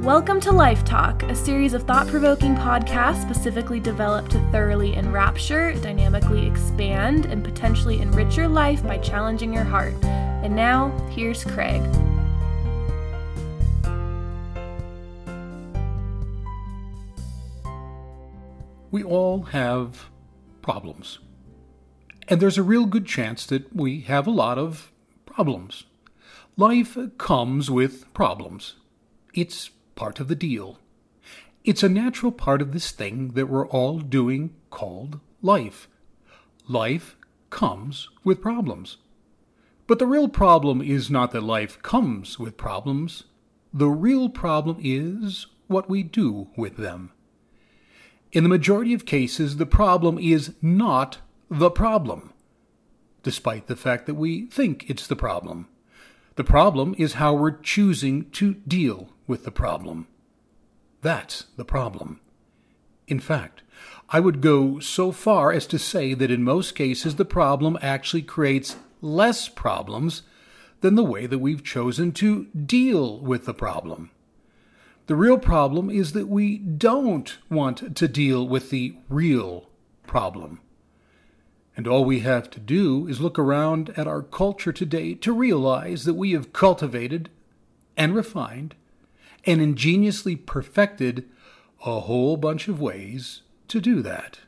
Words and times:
Welcome 0.00 0.40
to 0.42 0.52
Life 0.52 0.84
Talk, 0.84 1.22
a 1.22 1.34
series 1.34 1.72
of 1.72 1.84
thought 1.84 2.06
provoking 2.06 2.54
podcasts 2.54 3.22
specifically 3.22 3.80
developed 3.80 4.30
to 4.32 4.50
thoroughly 4.50 4.94
enrapture, 4.94 5.72
dynamically 5.72 6.46
expand, 6.46 7.24
and 7.24 7.42
potentially 7.42 8.02
enrich 8.02 8.36
your 8.36 8.46
life 8.46 8.82
by 8.82 8.98
challenging 8.98 9.54
your 9.54 9.64
heart. 9.64 9.94
And 10.04 10.54
now, 10.54 10.90
here's 11.08 11.44
Craig. 11.44 11.80
We 18.90 19.02
all 19.02 19.44
have 19.44 20.10
problems. 20.60 21.20
And 22.28 22.38
there's 22.38 22.58
a 22.58 22.62
real 22.62 22.84
good 22.84 23.06
chance 23.06 23.46
that 23.46 23.74
we 23.74 24.02
have 24.02 24.26
a 24.26 24.30
lot 24.30 24.58
of 24.58 24.92
problems. 25.24 25.84
Life 26.58 26.98
comes 27.16 27.70
with 27.70 28.12
problems. 28.12 28.74
It's 29.32 29.70
part 29.96 30.20
of 30.20 30.28
the 30.28 30.36
deal. 30.36 30.78
It's 31.64 31.82
a 31.82 31.88
natural 31.88 32.30
part 32.30 32.62
of 32.62 32.72
this 32.72 32.92
thing 32.92 33.32
that 33.32 33.48
we're 33.48 33.66
all 33.66 33.98
doing 33.98 34.54
called 34.70 35.18
life. 35.42 35.88
Life 36.68 37.16
comes 37.50 38.08
with 38.22 38.40
problems. 38.40 38.98
But 39.88 39.98
the 39.98 40.06
real 40.06 40.28
problem 40.28 40.80
is 40.80 41.10
not 41.10 41.32
that 41.32 41.42
life 41.42 41.82
comes 41.82 42.38
with 42.38 42.56
problems. 42.56 43.24
The 43.72 43.88
real 43.88 44.28
problem 44.28 44.78
is 44.80 45.46
what 45.66 45.88
we 45.88 46.02
do 46.02 46.48
with 46.56 46.76
them. 46.76 47.12
In 48.32 48.42
the 48.42 48.48
majority 48.48 48.94
of 48.94 49.06
cases, 49.06 49.56
the 49.56 49.66
problem 49.66 50.18
is 50.18 50.54
not 50.60 51.18
the 51.50 51.70
problem, 51.70 52.32
despite 53.22 53.66
the 53.66 53.76
fact 53.76 54.06
that 54.06 54.14
we 54.14 54.46
think 54.46 54.90
it's 54.90 55.06
the 55.06 55.16
problem. 55.16 55.68
The 56.36 56.44
problem 56.44 56.94
is 56.98 57.14
how 57.14 57.34
we're 57.34 57.58
choosing 57.58 58.30
to 58.32 58.54
deal 58.68 59.08
with 59.26 59.44
the 59.44 59.50
problem. 59.50 60.06
That's 61.00 61.46
the 61.56 61.64
problem. 61.64 62.20
In 63.08 63.20
fact, 63.20 63.62
I 64.10 64.20
would 64.20 64.40
go 64.40 64.78
so 64.78 65.12
far 65.12 65.50
as 65.50 65.66
to 65.68 65.78
say 65.78 66.12
that 66.12 66.30
in 66.30 66.44
most 66.44 66.74
cases 66.74 67.16
the 67.16 67.24
problem 67.24 67.78
actually 67.80 68.22
creates 68.22 68.76
less 69.00 69.48
problems 69.48 70.22
than 70.82 70.94
the 70.94 71.04
way 71.04 71.26
that 71.26 71.38
we've 71.38 71.64
chosen 71.64 72.12
to 72.12 72.46
deal 72.46 73.18
with 73.18 73.46
the 73.46 73.54
problem. 73.54 74.10
The 75.06 75.16
real 75.16 75.38
problem 75.38 75.88
is 75.88 76.12
that 76.12 76.28
we 76.28 76.58
don't 76.58 77.38
want 77.48 77.96
to 77.96 78.08
deal 78.08 78.46
with 78.46 78.70
the 78.70 78.96
real 79.08 79.70
problem. 80.06 80.60
And 81.76 81.86
all 81.86 82.04
we 82.04 82.20
have 82.20 82.48
to 82.50 82.60
do 82.60 83.06
is 83.06 83.20
look 83.20 83.38
around 83.38 83.92
at 83.98 84.06
our 84.06 84.22
culture 84.22 84.72
today 84.72 85.14
to 85.14 85.32
realize 85.32 86.04
that 86.04 86.14
we 86.14 86.32
have 86.32 86.54
cultivated 86.54 87.28
and 87.96 88.14
refined 88.14 88.74
and 89.44 89.60
ingeniously 89.60 90.36
perfected 90.36 91.28
a 91.84 92.00
whole 92.00 92.36
bunch 92.38 92.66
of 92.66 92.80
ways 92.80 93.42
to 93.68 93.80
do 93.80 94.00
that. 94.02 94.40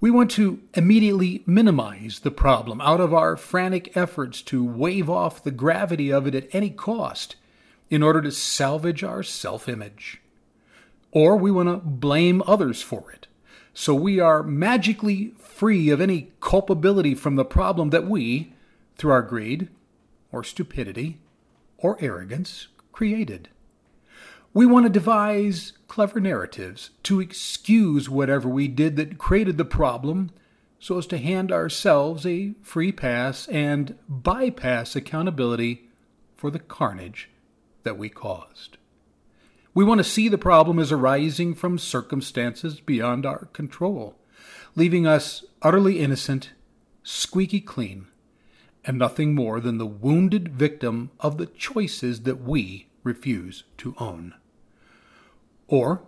We 0.00 0.10
want 0.10 0.30
to 0.32 0.60
immediately 0.74 1.42
minimize 1.46 2.20
the 2.20 2.30
problem 2.30 2.80
out 2.80 3.00
of 3.00 3.14
our 3.14 3.36
frantic 3.36 3.96
efforts 3.96 4.42
to 4.42 4.64
wave 4.64 5.10
off 5.10 5.42
the 5.42 5.50
gravity 5.50 6.12
of 6.12 6.26
it 6.26 6.34
at 6.34 6.54
any 6.54 6.70
cost 6.70 7.36
in 7.90 8.02
order 8.02 8.20
to 8.22 8.30
salvage 8.30 9.02
our 9.02 9.22
self 9.22 9.68
image. 9.68 10.20
Or 11.10 11.36
we 11.36 11.50
want 11.50 11.68
to 11.68 11.76
blame 11.76 12.42
others 12.46 12.82
for 12.82 13.10
it, 13.12 13.28
so 13.74 13.92
we 13.94 14.20
are 14.20 14.44
magically 14.44 15.34
free 15.36 15.90
of 15.90 16.00
any 16.00 16.30
culpability 16.40 17.14
from 17.14 17.34
the 17.34 17.44
problem 17.44 17.90
that 17.90 18.06
we, 18.06 18.54
through 18.96 19.10
our 19.10 19.22
greed, 19.22 19.68
or 20.30 20.44
stupidity, 20.44 21.18
or 21.76 21.96
arrogance, 22.00 22.68
created. 22.92 23.48
We 24.52 24.64
want 24.64 24.86
to 24.86 24.90
devise 24.90 25.72
clever 25.88 26.20
narratives 26.20 26.90
to 27.02 27.20
excuse 27.20 28.08
whatever 28.08 28.48
we 28.48 28.68
did 28.68 28.94
that 28.96 29.18
created 29.18 29.58
the 29.58 29.64
problem 29.64 30.30
so 30.78 30.98
as 30.98 31.06
to 31.08 31.18
hand 31.18 31.50
ourselves 31.50 32.24
a 32.24 32.54
free 32.62 32.92
pass 32.92 33.48
and 33.48 33.98
bypass 34.08 34.94
accountability 34.94 35.88
for 36.36 36.52
the 36.52 36.60
carnage 36.60 37.30
that 37.82 37.98
we 37.98 38.08
caused. 38.08 38.76
We 39.74 39.84
want 39.84 39.98
to 39.98 40.04
see 40.04 40.28
the 40.28 40.38
problem 40.38 40.78
as 40.78 40.92
arising 40.92 41.56
from 41.56 41.78
circumstances 41.78 42.78
beyond 42.78 43.26
our 43.26 43.46
control, 43.46 44.14
leaving 44.76 45.04
us 45.04 45.44
utterly 45.62 45.98
innocent, 45.98 46.50
squeaky 47.02 47.60
clean, 47.60 48.06
and 48.84 48.96
nothing 48.96 49.34
more 49.34 49.58
than 49.58 49.78
the 49.78 49.86
wounded 49.86 50.50
victim 50.50 51.10
of 51.18 51.38
the 51.38 51.46
choices 51.46 52.20
that 52.22 52.40
we 52.40 52.86
refuse 53.02 53.64
to 53.78 53.96
own. 53.98 54.34
Or 55.66 56.02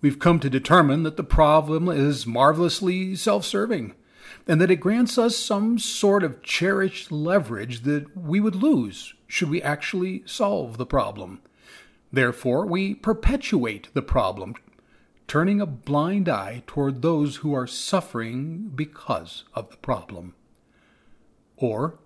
we've 0.00 0.18
come 0.18 0.40
to 0.40 0.50
determine 0.50 1.04
that 1.04 1.16
the 1.16 1.22
problem 1.22 1.88
is 1.88 2.26
marvelously 2.26 3.14
self 3.14 3.44
serving, 3.44 3.94
and 4.48 4.60
that 4.60 4.70
it 4.70 4.76
grants 4.76 5.16
us 5.16 5.36
some 5.36 5.78
sort 5.78 6.24
of 6.24 6.42
cherished 6.42 7.12
leverage 7.12 7.82
that 7.82 8.16
we 8.16 8.40
would 8.40 8.56
lose 8.56 9.14
should 9.28 9.48
we 9.48 9.62
actually 9.62 10.24
solve 10.26 10.76
the 10.76 10.86
problem. 10.86 11.40
Therefore, 12.12 12.66
we 12.66 12.94
perpetuate 12.94 13.88
the 13.94 14.02
problem, 14.02 14.54
turning 15.26 15.60
a 15.60 15.66
blind 15.66 16.28
eye 16.28 16.62
toward 16.66 17.00
those 17.00 17.36
who 17.36 17.54
are 17.54 17.66
suffering 17.66 18.70
because 18.74 19.44
of 19.54 19.70
the 19.70 19.78
problem. 19.78 20.34
Or, 21.56 21.98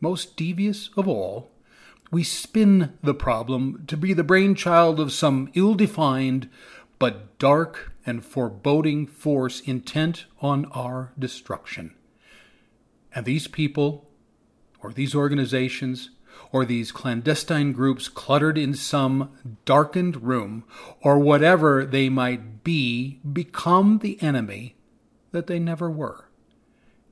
most 0.00 0.36
devious 0.36 0.90
of 0.96 1.08
all, 1.08 1.50
we 2.10 2.22
spin 2.22 2.96
the 3.02 3.14
problem 3.14 3.84
to 3.88 3.96
be 3.96 4.12
the 4.12 4.24
brainchild 4.24 5.00
of 5.00 5.12
some 5.12 5.50
ill 5.54 5.74
defined 5.74 6.48
but 6.98 7.38
dark 7.38 7.92
and 8.06 8.24
foreboding 8.24 9.06
force 9.06 9.60
intent 9.60 10.24
on 10.40 10.64
our 10.66 11.12
destruction. 11.18 11.94
And 13.14 13.24
these 13.24 13.46
people, 13.46 14.08
or 14.82 14.92
these 14.92 15.14
organizations, 15.14 16.10
or 16.52 16.64
these 16.64 16.92
clandestine 16.92 17.72
groups 17.72 18.08
cluttered 18.08 18.56
in 18.58 18.74
some 18.74 19.30
darkened 19.64 20.22
room, 20.22 20.64
or 21.02 21.18
whatever 21.18 21.84
they 21.84 22.08
might 22.08 22.64
be, 22.64 23.20
become 23.30 23.98
the 23.98 24.20
enemy 24.22 24.76
that 25.32 25.46
they 25.46 25.58
never 25.58 25.90
were. 25.90 26.28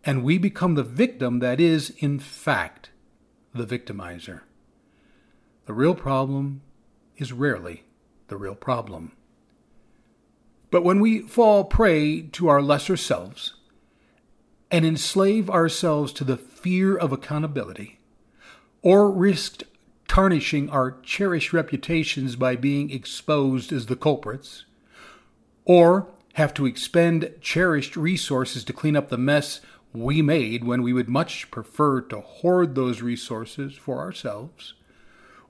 And 0.04 0.22
we 0.22 0.38
become 0.38 0.74
the 0.74 0.82
victim 0.82 1.40
that 1.40 1.60
is, 1.60 1.90
in 1.98 2.18
fact, 2.18 2.90
the 3.52 3.66
victimizer. 3.66 4.42
The 5.66 5.74
real 5.74 5.94
problem 5.94 6.62
is 7.16 7.32
rarely 7.32 7.84
the 8.28 8.36
real 8.36 8.54
problem. 8.54 9.12
But 10.70 10.84
when 10.84 11.00
we 11.00 11.20
fall 11.20 11.64
prey 11.64 12.22
to 12.22 12.48
our 12.48 12.62
lesser 12.62 12.96
selves 12.96 13.54
and 14.70 14.84
enslave 14.84 15.48
ourselves 15.48 16.12
to 16.14 16.24
the 16.24 16.36
fear 16.36 16.96
of 16.96 17.12
accountability, 17.12 17.95
or 18.86 19.10
risk 19.10 19.64
tarnishing 20.06 20.70
our 20.70 20.92
cherished 21.02 21.52
reputations 21.52 22.36
by 22.36 22.54
being 22.54 22.88
exposed 22.88 23.72
as 23.72 23.86
the 23.86 23.96
culprits, 23.96 24.64
or 25.64 26.06
have 26.34 26.54
to 26.54 26.66
expend 26.66 27.28
cherished 27.40 27.96
resources 27.96 28.62
to 28.62 28.72
clean 28.72 28.94
up 28.94 29.08
the 29.08 29.18
mess 29.18 29.60
we 29.92 30.22
made 30.22 30.62
when 30.62 30.84
we 30.84 30.92
would 30.92 31.08
much 31.08 31.50
prefer 31.50 32.00
to 32.00 32.20
hoard 32.20 32.76
those 32.76 33.02
resources 33.02 33.74
for 33.74 33.98
ourselves, 33.98 34.74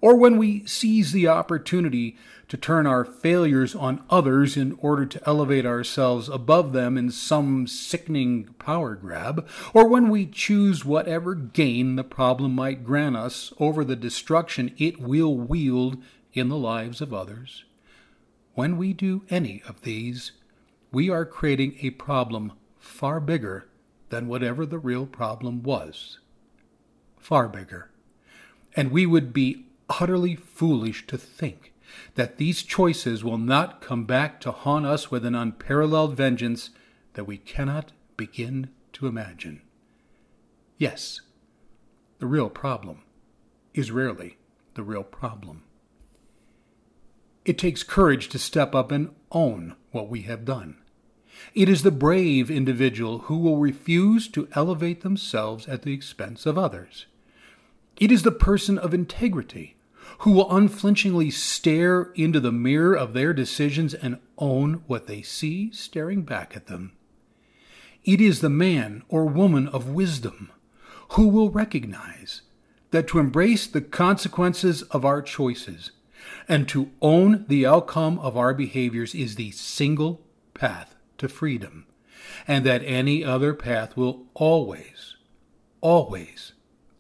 or 0.00 0.16
when 0.16 0.36
we 0.36 0.66
seize 0.66 1.12
the 1.12 1.28
opportunity 1.28 2.16
to 2.48 2.56
turn 2.56 2.86
our 2.86 3.04
failures 3.04 3.74
on 3.74 4.04
others 4.08 4.56
in 4.56 4.78
order 4.80 5.04
to 5.04 5.20
elevate 5.26 5.66
ourselves 5.66 6.28
above 6.28 6.72
them 6.72 6.96
in 6.96 7.10
some 7.10 7.66
sickening 7.66 8.44
power 8.58 8.94
grab, 8.94 9.48
or 9.74 9.88
when 9.88 10.08
we 10.08 10.26
choose 10.26 10.84
whatever 10.84 11.34
gain 11.34 11.96
the 11.96 12.04
problem 12.04 12.54
might 12.54 12.84
grant 12.84 13.16
us 13.16 13.52
over 13.58 13.84
the 13.84 13.96
destruction 13.96 14.72
it 14.78 15.00
will 15.00 15.36
wield 15.36 16.00
in 16.32 16.48
the 16.48 16.56
lives 16.56 17.00
of 17.00 17.12
others. 17.12 17.64
When 18.54 18.76
we 18.76 18.92
do 18.92 19.22
any 19.28 19.62
of 19.68 19.82
these, 19.82 20.32
we 20.92 21.10
are 21.10 21.26
creating 21.26 21.76
a 21.82 21.90
problem 21.90 22.52
far 22.78 23.20
bigger 23.20 23.66
than 24.08 24.28
whatever 24.28 24.64
the 24.64 24.78
real 24.78 25.04
problem 25.04 25.62
was. 25.62 26.20
Far 27.18 27.48
bigger. 27.48 27.90
And 28.74 28.90
we 28.90 29.04
would 29.04 29.32
be 29.32 29.65
utterly 29.88 30.36
foolish 30.36 31.06
to 31.06 31.18
think 31.18 31.72
that 32.14 32.36
these 32.36 32.62
choices 32.62 33.22
will 33.22 33.38
not 33.38 33.80
come 33.80 34.04
back 34.04 34.40
to 34.40 34.50
haunt 34.50 34.86
us 34.86 35.10
with 35.10 35.24
an 35.24 35.34
unparalleled 35.34 36.16
vengeance 36.16 36.70
that 37.14 37.24
we 37.24 37.38
cannot 37.38 37.92
begin 38.16 38.68
to 38.92 39.06
imagine. 39.06 39.62
Yes, 40.78 41.20
the 42.18 42.26
real 42.26 42.50
problem 42.50 43.02
is 43.74 43.90
rarely 43.90 44.38
the 44.74 44.82
real 44.82 45.04
problem. 45.04 45.62
It 47.44 47.58
takes 47.58 47.82
courage 47.82 48.28
to 48.30 48.38
step 48.38 48.74
up 48.74 48.90
and 48.90 49.14
own 49.30 49.76
what 49.92 50.08
we 50.08 50.22
have 50.22 50.44
done. 50.44 50.78
It 51.54 51.68
is 51.68 51.82
the 51.82 51.90
brave 51.90 52.50
individual 52.50 53.20
who 53.20 53.38
will 53.38 53.58
refuse 53.58 54.26
to 54.28 54.48
elevate 54.52 55.02
themselves 55.02 55.68
at 55.68 55.82
the 55.82 55.92
expense 55.92 56.46
of 56.46 56.58
others. 56.58 57.06
It 57.98 58.10
is 58.10 58.22
the 58.22 58.32
person 58.32 58.78
of 58.78 58.92
integrity 58.92 59.75
who 60.18 60.32
will 60.32 60.54
unflinchingly 60.54 61.30
stare 61.30 62.12
into 62.14 62.40
the 62.40 62.52
mirror 62.52 62.94
of 62.94 63.12
their 63.12 63.32
decisions 63.32 63.94
and 63.94 64.18
own 64.38 64.82
what 64.86 65.06
they 65.06 65.22
see 65.22 65.70
staring 65.72 66.22
back 66.22 66.56
at 66.56 66.66
them. 66.66 66.92
It 68.04 68.20
is 68.20 68.40
the 68.40 68.50
man 68.50 69.02
or 69.08 69.26
woman 69.26 69.68
of 69.68 69.88
wisdom 69.88 70.50
who 71.10 71.28
will 71.28 71.50
recognize 71.50 72.42
that 72.90 73.08
to 73.08 73.18
embrace 73.18 73.66
the 73.66 73.80
consequences 73.80 74.82
of 74.82 75.04
our 75.04 75.22
choices 75.22 75.90
and 76.48 76.68
to 76.68 76.90
own 77.02 77.44
the 77.48 77.66
outcome 77.66 78.18
of 78.20 78.36
our 78.36 78.54
behaviors 78.54 79.14
is 79.14 79.34
the 79.34 79.50
single 79.50 80.22
path 80.54 80.94
to 81.18 81.28
freedom, 81.28 81.86
and 82.46 82.64
that 82.64 82.82
any 82.84 83.24
other 83.24 83.54
path 83.54 83.96
will 83.96 84.26
always, 84.34 85.16
always 85.80 86.52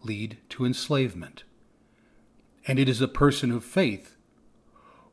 lead 0.02 0.38
to 0.48 0.64
enslavement. 0.64 1.44
And 2.66 2.78
it 2.78 2.88
is 2.88 3.00
a 3.00 3.08
person 3.08 3.50
of 3.52 3.64
faith 3.64 4.16